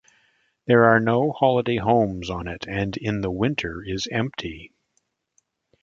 [0.65, 4.73] There are no holiday homes on it and in the winter is empty.